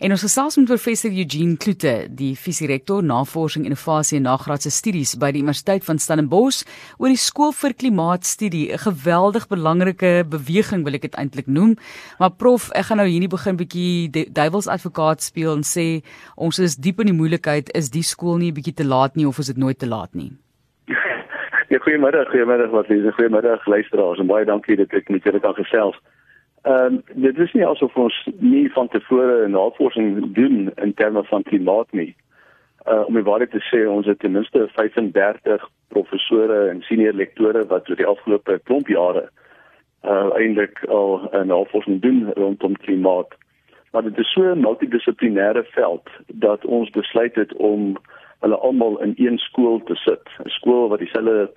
[0.00, 5.32] En ons gesels met professor Eugene Kloete, die visierektor Navorsing Innovasie en Nagraadse Studies by
[5.34, 6.62] die Universiteit van Stellenbosch
[6.96, 11.76] oor die skool vir klimaatstudie, 'n geweldig belangrike beweging wil ek dit eintlik noem.
[12.18, 16.02] Maar prof, ek gaan nou hierdie begin bietjie duiwels advokaat speel en sê
[16.36, 19.26] ons is diep in die moeilikheid, is die skool nie 'n bietjie te laat nie
[19.26, 20.32] of is dit nooit te laat nie?
[21.72, 25.54] Ja, goeiemôre, goeiemôre wat sê, goeiemôre luisteraars en baie dankie dat ek met julle kan
[25.54, 25.96] gesels.
[26.62, 31.42] Ehm uh, dit is nie asof ons nie van tevore navorsing doen in terme van
[31.42, 32.14] klimaat nie.
[32.86, 37.64] Uh om die waarheid te sê, ons het ten minste 35 professore en senior lektore
[37.66, 39.24] wat oor die afgelope klomp jare
[40.04, 43.34] uh eintlik al 'n navorsing doen rondom klimaat.
[43.92, 47.96] Maar dit is so 'n multidissiplinêre veld dat ons besluit het om
[48.40, 51.50] hulle almal in een skool te sit, 'n skool wat dieselfde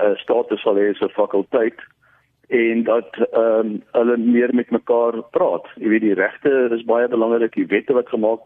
[0.00, 1.80] uh, status sal hê as 'n fakulteit
[2.46, 5.66] en dat ehm um, hulle meer met mekaar praat.
[5.74, 8.40] Jy weet die regte is baie belangrik, die wette wat gemaak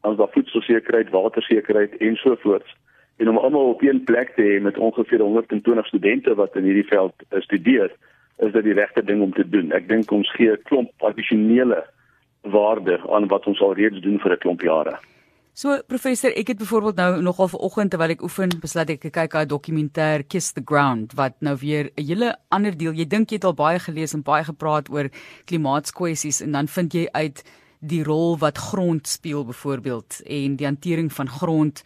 [0.00, 2.76] ons daar voedselsekerheid, watersekerheid en so voort.
[3.16, 6.88] En om almal op een plek te hê met ongeveer 120 studente wat in hierdie
[6.88, 7.92] veld uh, studeer,
[8.38, 9.72] is dit die regte ding om te doen.
[9.76, 11.84] Ek dink ons gee 'n klomp addisionele
[12.40, 14.96] waarde aan wat ons al reeds doen vir 'n klomp jare.
[15.60, 19.42] So professor, ek het byvoorbeeld nou nogal vanoggend terwyl ek oefen, besluit ek kyk na
[19.42, 22.94] 'n dokumentêr Kiss the Ground wat nou weer 'n hele ander deel.
[22.94, 25.10] Jy dink jy het al baie gelees en baie gepraat oor
[25.44, 27.44] klimaatskwessies en dan vind jy uit
[27.80, 31.82] die rol wat grond speel byvoorbeeld en die hantering van grond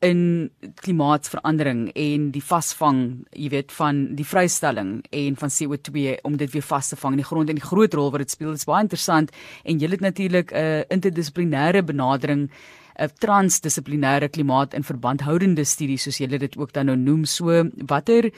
[0.00, 6.50] in klimaatsverandering en die vasvang, jy weet, van die vrystelling en van CO2 om dit
[6.50, 8.48] weer vas te vang in die grond en die groot rol wat dit speel.
[8.48, 9.30] Dit is baie interessant
[9.64, 12.50] en jy het natuurlik 'n uh, interdissiplinêre benadering
[12.98, 17.24] 'n transdissiplinêre klimaat en verbandhoudende studie soos julle dit ook dan nou noem.
[17.24, 18.30] So watter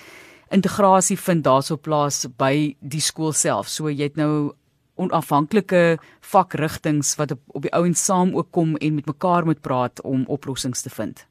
[0.50, 3.68] integrasie vind daarso plaas by die skool self?
[3.68, 4.52] So jy het nou
[4.96, 10.02] onafhanklike vakrigtinge wat op, op die ouens saam ook kom en met mekaar moet praat
[10.02, 11.26] om oplossings te vind.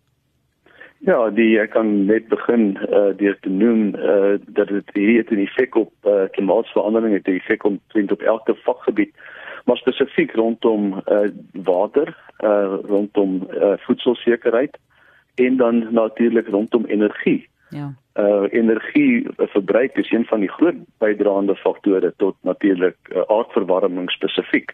[1.04, 5.32] Ja, die ek kan net begin uh deur te noem uh dat dit hier het
[5.32, 7.80] 'n effek op uh klimaatsverandering, het 'n effek op
[8.12, 9.12] op elke vakgebied
[9.64, 14.78] maar spesifiek rondom uh, water, uh, rondom uh, voedselsekerheid
[15.36, 17.50] en dan natuurlik rondom energie.
[17.70, 17.94] Ja.
[18.14, 24.74] Uh energie verbruik is een van die groot bydraende faktore tot natuurlik uh, aardverwarming spesifiek.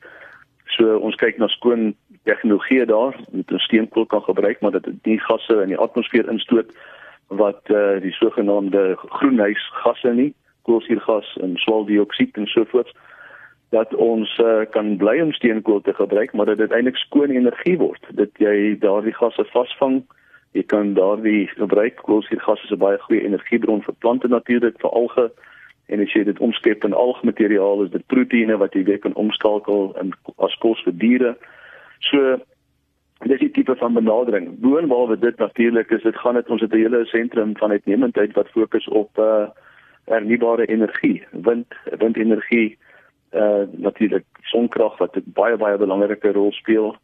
[0.65, 5.19] So ons kyk na skoon tegnologie daar, met 'n steenkool kan gebruik, maar dit nie
[5.19, 6.71] gasse in die atmosfeer instoot
[7.27, 12.91] wat uh die sogenaamde groenhuisgasse nie, koolsuurgas en swaweldioksied en so voort
[13.69, 17.77] dat ons uh, kan bly om steenkool te gebruik, maar dat dit eintlik skoon energie
[17.77, 18.05] word.
[18.17, 20.01] Dat jy daardie gasse vasvang,
[20.57, 22.01] jy kan daardie gebruik.
[22.01, 25.31] Koolstofgas is 'n baie goeie energiebron vir plante natuurlik, vir alge.
[25.85, 29.95] En as jy dit omskep in algmateriaal, is dit proteïene wat jy weer kan omskakel
[30.01, 31.37] in as kos vir diere.
[31.99, 32.39] So
[33.25, 34.59] dis die tipe van benadering.
[34.59, 38.49] Boonbehalwe dit natuurlik is dit gaan dit ons het 'n hele sentrum van uitnemendheid wat
[38.49, 39.47] fokus op uh
[40.05, 42.77] hernubare energie, wind, windenergie
[43.33, 46.95] uh natuurlik sonkrag wat 'n baie baie belangrike rol speel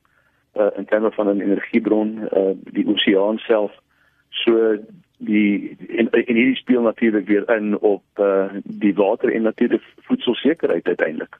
[0.55, 3.71] uh in terme van 'n energiebron uh die oseaan self
[4.29, 4.77] so
[5.17, 10.87] die en, en hierdie speel natuurlik weer in op uh die water en natuurlik voedselsekerheid
[10.87, 11.39] uiteindelik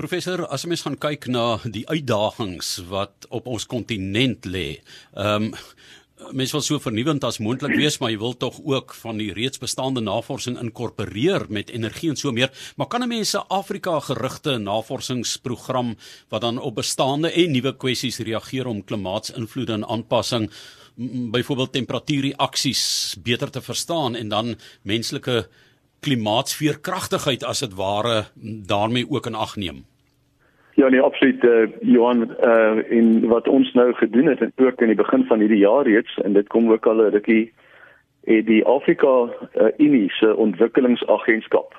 [0.00, 4.80] Professor, as ons gaan kyk na die uitdagings wat op ons kontinent lê.
[5.12, 5.54] Ehm um,
[6.32, 9.60] mens wil so vernuwend as moontlik wees, maar jy wil tog ook van die reeds
[9.62, 12.50] bestaande navorsing inkorporeer met energie en so meer.
[12.76, 15.96] Maar kan 'n mens 'n Afrika gerigte navorsingsprogram
[16.28, 20.50] wat dan op bestaande en nuwe kwessies reageer om klimaatsinvloede en aanpassing
[21.30, 25.48] byvoorbeeld temperatuurreaksies beter te verstaan en dan menslike
[26.00, 28.30] klimaatsveerkragtigheid as dit ware
[28.66, 29.89] daarmee ook in ag neem?
[30.74, 34.86] Ja, nee, absoluut uh, Johan uh in wat ons nou gedoen het en ook in
[34.86, 37.52] die begin van hierdie jaar reeds en dit kom ook al 'n rukkie
[38.24, 41.74] het die Afrika uh, Unie se ontwikkelingsagentskap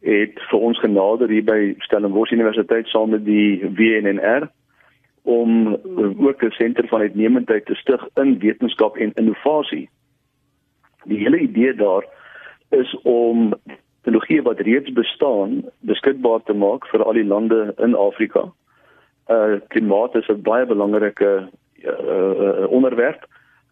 [0.00, 4.48] het vir ons genader hier by Stellenbosch Universiteit saam met die WNR
[5.22, 5.76] om
[6.18, 9.88] ook 'n senter van uitnemendheid te stig in wetenskap en innovasie.
[11.04, 12.04] Die hele idee daar
[12.70, 13.54] is om
[14.02, 18.50] tegnologie wat reeds bestaan beskikbaar te maak vir al die lande in Afrika.
[19.30, 21.48] Uh klimaat is 'n baie belangrike
[21.84, 23.26] uh, uh onderwerp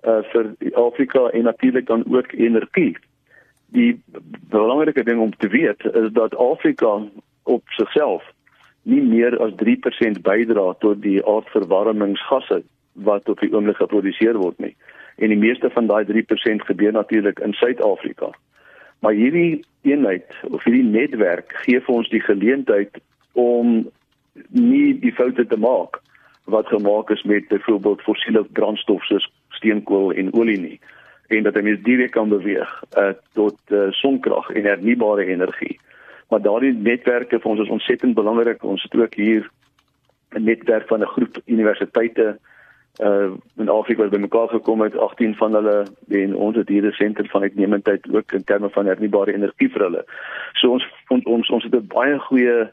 [0.07, 2.97] uh vir Afrika en natuurlik dan ook energie.
[3.67, 4.03] Die
[4.51, 7.03] belangrike ding om te weet is dat Afrika
[7.43, 8.23] op sigself
[8.83, 12.63] nie meer as 3% bydra tot die aardverwarmingsgasse
[12.93, 14.77] wat op die oomblik geproduseer word nie.
[15.17, 18.31] En die meeste van daai 3% gebeur natuurlik in Suid-Afrika.
[19.01, 23.01] Maar hierdie eenheid of hierdie netwerk gee vir ons die geleentheid
[23.33, 23.91] om
[24.49, 26.01] nie die foute te maak
[26.45, 29.27] wat gemaak is met byvoorbeeld fossiele brandstof soos
[29.59, 30.81] steenkool en olie nie
[31.31, 35.79] en dat mens direk kan beweeg uh, tot uh, sonkrag en hernubare energie.
[36.29, 38.65] Maar daardie netwerke vir ons is ontsettend belangrik.
[38.67, 39.51] Ons het ook hier
[40.35, 42.39] 'n netwerk van 'n groep universiteite
[42.99, 47.29] uh in Afrika bymekaar gekom het 18 van hulle en ons het hier 'n sentrum
[47.29, 50.05] van uitnemendheid ook in terme van hernubare energie vir hulle.
[50.53, 52.71] So ons ons ons het 'n baie goeie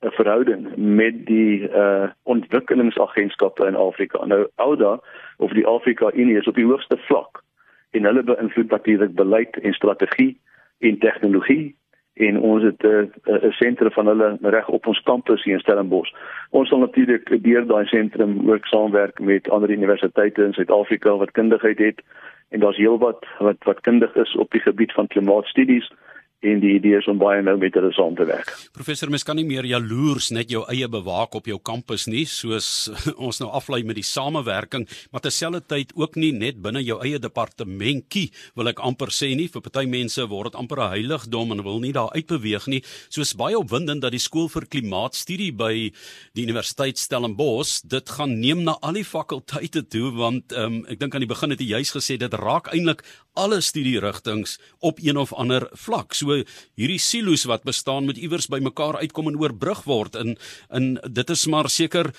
[0.00, 4.24] uh, verhouding met die uh ontwikkelingsagentskappe in Afrika.
[4.26, 5.00] Nou OUDA
[5.36, 7.42] of die Afrika Unie is op die hoogste vlak
[7.90, 10.40] en hulle beïnvloed natuurlik beleid en strategie
[10.78, 11.76] en tegnologie
[12.14, 15.54] en ons het 'n uh, 'n uh, sentrum van hulle reg op ons kampus hier
[15.54, 16.12] in Stellenbosch.
[16.50, 21.78] Ons sal natuurlik deur daai sentrum ook saamwerk met ander universiteite in Suid-Afrika wat kundigheid
[21.78, 22.02] het
[22.48, 25.92] en daar's heelwat wat wat kundig is op die gebied van klimaatstudies
[26.40, 28.50] en die idee is om baie nou met hulle saam te werk.
[28.72, 32.88] Professor, mens kan nie meer jaloers net jou eie bewaak op jou kampus nie, soos
[33.26, 38.30] ons nou aflei met die samewerking, maar terselfdertyd ook nie net binne jou eie departementjie,
[38.56, 41.80] wil ek amper sê nie, vir party mense word dit amper 'n heiligdom en wil
[41.80, 42.82] nie daar uitbeweeg nie.
[43.08, 45.92] Soos baie opwindend dat die skool vir klimaatstudie by
[46.34, 51.14] die Universiteit Stellenbosch dit gaan neem na al die fakulteite toe want um, ek dink
[51.14, 53.04] aan die begin het jy juis gesê dit raak eintlik
[53.34, 56.12] alle studierigtinge op een of ander vlak.
[56.12, 56.42] So
[56.74, 60.36] hierdie silo's wat bestaan moet iewers bymekaar uitkom en oorbrug word in
[60.70, 62.10] in dit is maar seker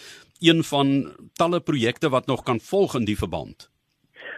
[0.41, 3.69] een van talle projekte wat nog kan volg in die verband.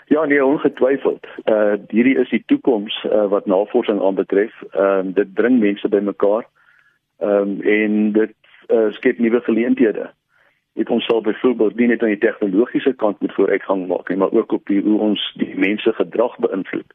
[0.08, 1.26] Ja, nee, ongetwyfeld.
[1.46, 4.54] Uh hierdie is die toekoms uh, wat navorsing aanbetref.
[4.72, 6.48] Ehm uh, dit bring mense bymekaar.
[7.20, 8.36] Ehm um, en dit
[8.68, 10.12] uh, skep nuwe geleenthede.
[10.74, 14.32] Dit ons sal byvoorbeeld nie net aan die tegnologiese kant moet vooruitgang maak nie, maar
[14.32, 16.94] ook op die hoe ons die mense gedrag beïnvloed.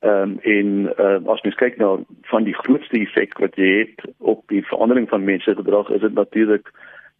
[0.00, 1.96] Ehm um, en uh, as mens kyk na
[2.30, 6.14] van die grootste effek wat jy het op die verandering van mense gedrag, is dit
[6.14, 6.72] natuurlik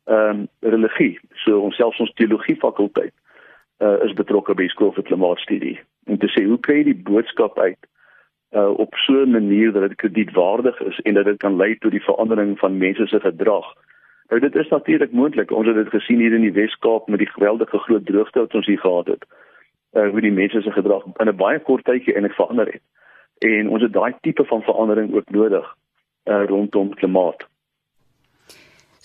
[0.04, 1.18] ehm um, religie.
[1.44, 3.14] So ons selfs ons teologie fakulteit
[3.78, 5.78] uh, is betrokke by skool vir klimaatstudie.
[6.06, 7.80] En te sê hoe kry jy die boodskap uit
[8.56, 11.90] uh, op so 'n manier dat dit kredietwaardig is en dat dit kan lei tot
[11.90, 13.74] die verandering van mense se gedrag?
[14.28, 15.50] Nou dit is natuurlik moontlik.
[15.50, 18.66] Ons het dit gesien hier in die Wes-Kaap met die geweldige groot droogte wat ons
[18.66, 19.26] hier gehad het.
[19.92, 22.82] Uh hoe die mense se gedrag in 'n baie kort tydjie eintlik verander het.
[23.38, 25.74] En ons het daai tipe van verandering ook nodig
[26.24, 27.46] uh rondom klimaat.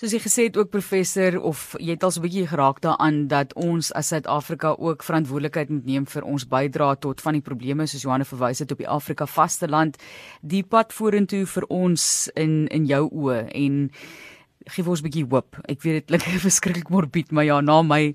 [0.02, 3.28] Soos jy gesê het ook professor of jy het al so 'n bietjie geraak daaraan
[3.28, 7.86] dat ons as Suid-Afrika ook verantwoordelikheid moet neem vir ons bydrae tot van die probleme
[7.86, 10.02] soos Johanne verwys het op die Afrika vasteland
[10.40, 13.90] die pad vorentoe vir ons in in jou oë en
[14.66, 15.56] gee ons 'n bietjie hoop.
[15.68, 18.14] Ek weet dit klink verskriklik morbied, maar ja, na my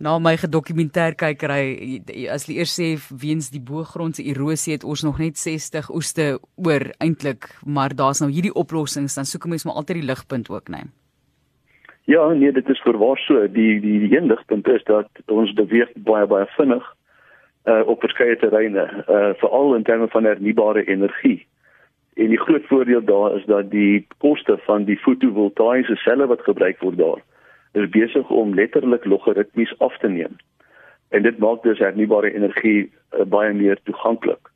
[0.00, 5.18] na my gedokumentêr kykery as jy eers sê weens die boogrondse erosie het ons nog
[5.18, 9.74] net 60 oeste oor eintlik, maar daar's nou hierdie oplossings, dan soek 'n mens maar
[9.74, 10.90] altyd die ligpunt ook, né?
[12.06, 13.46] Ja, nee, dit is verwaar so.
[13.48, 16.84] Die die die een ligpunt is dat ons beweeg baie baie vinnig
[17.64, 21.46] uh op verskeie terreine, uh veral in terme van hernubare energie.
[22.14, 26.80] En die groot voordeel daar is dat die koste van die fotovoltaïese selle wat gebruik
[26.80, 27.22] word daar
[27.74, 30.36] is besig om letterlik logaritmies af te neem.
[31.08, 34.50] En dit maak dus hernubare energie uh, baie meer toeganklik.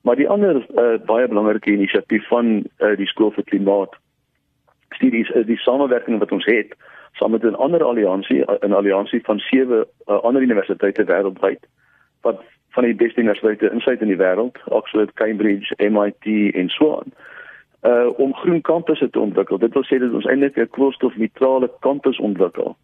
[0.00, 3.94] Maar die ander uh, baie belangrike inisiatief van uh, die skool vir klimaat
[4.94, 6.74] studies is die samewerking wat ons het
[7.18, 11.62] saam met 'n ander alliansie 'n alliansie van sewe uh, ander universiteite wêreldwyd
[12.20, 12.42] wat
[12.76, 16.26] van die beste universiteite insluit in die wêreld, Oxford, Cambridge, MIT
[16.60, 17.12] en so aan.
[17.88, 19.58] Uh om groen kampusse te ontwikkel.
[19.58, 22.76] Dit wil sê dat ons eintlik 'n koolstofneutrale kampus ontwikkel.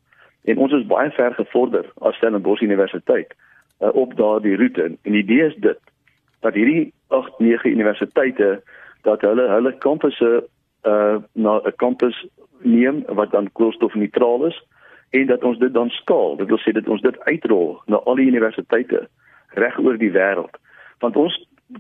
[0.45, 3.35] En ons is baie ver gevorder as Stellenbosch Universiteit
[3.81, 4.83] uh, op daardie roete.
[5.03, 5.81] En die idee is dit
[6.41, 8.63] dat hierdie 8, 9 universiteite
[9.03, 10.45] dat hulle hulle kampusse
[10.87, 12.27] uh na 'n kampus
[12.63, 14.63] neem wat dan koolstofneutraal is
[15.11, 16.37] en dat ons dit dan skaal.
[16.37, 19.09] Dit wil sê dat ons dit uitrol na al die universiteite
[19.55, 20.55] reg oor die wêreld.
[21.03, 21.37] Want ons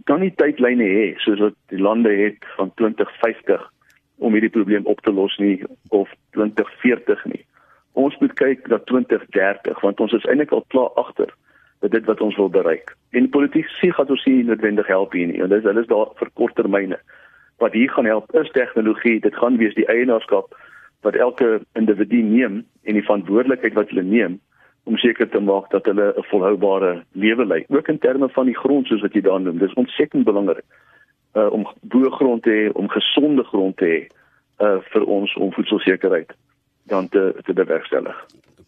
[0.08, 3.64] kan nie tydlyne hê soos wat die lande het van 2050
[4.22, 5.60] om hierdie probleem op te los nie
[5.90, 7.42] of 2040 nie.
[7.98, 11.32] Ons moet kyk na 2030 want ons is eintlik al klaar agter
[11.82, 12.94] met dit wat ons wil bereik.
[13.10, 15.40] En politiek sê gaan ons nie noodwendig help hier nie.
[15.42, 16.98] En dis hulle is daar vir korttermyne.
[17.58, 19.20] Wat hier gaan help is tegnologie.
[19.20, 20.54] Dit gaan wees die eienaarskap
[21.02, 24.38] wat elke individu neem en die verantwoordelikheid wat hulle neem
[24.84, 28.58] om seker te maak dat hulle 'n volhoubare lewe lei, ook in terme van die
[28.58, 29.58] grond soos wat jy daar noem.
[29.58, 30.64] Dis ontsettend belangrik
[31.34, 34.00] uh om boergrond te hê, om gesonde grond te hê
[34.64, 36.32] uh vir ons om voedselsekerheid
[36.84, 38.16] dan te te bewerkstellig.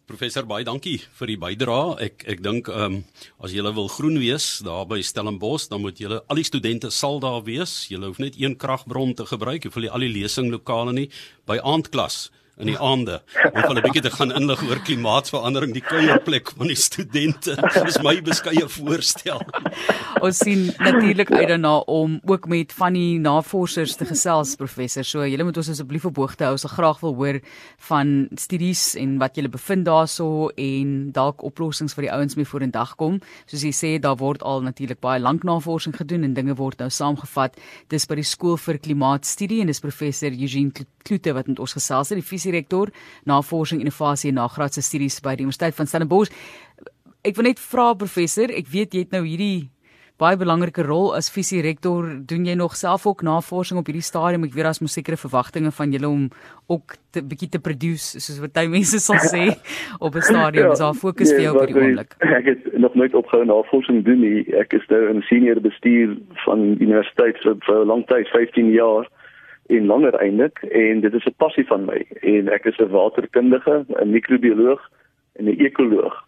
[0.05, 1.97] Professor baie dankie vir die bydrae.
[2.05, 3.05] Ek ek dink ehm um,
[3.41, 7.21] as jy wil groen wees daar by Stellenbosch, dan moet julle al die studente sal
[7.21, 7.89] daar wees.
[7.89, 9.65] Jy hoef net een kragbron te gebruik.
[9.65, 11.09] Jy hoef nie al die lesinglokale nie
[11.47, 12.31] by aandklas
[12.61, 13.19] in die aande
[13.51, 17.57] om hulle bietjie te gaan inlig oor klimaatsverandering, die kuierplek van die studente.
[17.87, 19.43] Dis my beskeie voorstel.
[20.25, 25.07] Ons sien natuurlik uit daarna om ook met van die navorsers te gesels professor.
[25.07, 26.55] So julle moet ons asseblief op hoogte hou.
[26.55, 27.41] Ons sal graag wil hoor
[27.89, 32.95] van studies en wat julle bevind daarso en dalk oplossings vir die ouens mee vorendag
[33.01, 33.19] kom.
[33.51, 36.91] Soos jy sê, daar word al natuurlik baie lank navorsing gedoen en dinge word nou
[36.93, 37.59] saamgevat.
[37.91, 42.09] Dis by die skool vir klimaatstudie en dis professor Eugene Kloete wat met ons gesels
[42.09, 42.93] het, die visierektor,
[43.27, 46.33] navorsing, innovasie en nagraadse studies by die Universiteit van Stellenbosch.
[47.25, 49.71] Ek wil net vra professor, ek weet jy het nou hierdie
[50.21, 52.07] baie belangrike rol as visierektor.
[52.29, 54.45] Doen jy nog self ook navorsing op hierdie stadium?
[54.47, 56.29] Ek weet daar's mos sekere verwagtinge van julle om
[56.71, 59.57] ook 'n bietjie te produce, soos wat jy mense sal sê
[60.07, 60.71] op 'n stadium.
[60.71, 62.15] Is daar fokus vir nee, jou op hierdie oomblik?
[62.21, 64.47] Ek het nog nooit opgehou navorsing doen nie.
[64.55, 69.11] Ek is nou 'n senior bestuur van universiteit vir, vir 'n lang tyd, 15 jaar
[69.67, 73.85] en langer eintlik en dit is 'n passie van my en ek is 'n waterkundige,
[73.89, 74.91] 'n microbioloog
[75.33, 76.25] en 'n ekoloog.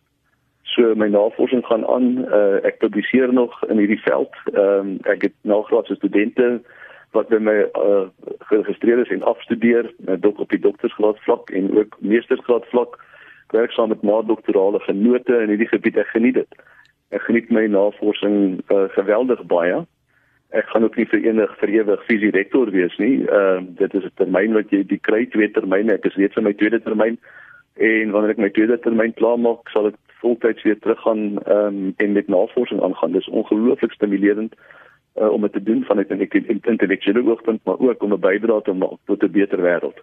[0.62, 4.34] So my navorsing gaan aan, uh, ek publiseer nog in hierdie veld.
[4.52, 6.62] Ehm um, ek het nagraadse studente
[7.10, 11.96] wat by my uh, geregistreer is en afstudeer, dok op die doktorsgraad vlak en ook
[12.00, 12.98] meestersgraad vlak.
[13.50, 15.96] Werk saam met na-doktorale genote in hierdie gebied.
[15.96, 16.62] Ek geniet dit.
[17.08, 19.86] Ek geniet my navorsing uh, geweldig baie
[20.50, 23.26] ek gaan ook nie vir enig vir ewig fisie rektor wees nie.
[23.26, 25.92] Ehm uh, dit is 'n termyn wat jy die kry twee termyne.
[25.92, 27.18] Ek is reeds in my tweede termyn
[27.76, 31.94] en wanneer ek my tweede termyn klaar maak, sal ek voltyds weer teruggaan ehm um,
[31.96, 33.12] en met navorsing aangaan.
[33.12, 34.54] Dis ongelooflik stimulerend
[35.20, 38.72] uh, om dit te doen vanuit 'n intellektuele oogpunt, maar ook om 'n bydrae te
[38.72, 39.98] maak tot 'n beter wêreld.